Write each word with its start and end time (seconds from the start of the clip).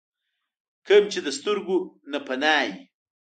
کوم 0.85 1.03
چې 1.11 1.19
د 1.23 1.27
سترګو 1.37 1.77
نه 2.11 2.19
پناه 2.27 2.61
وي۔ 2.67 2.71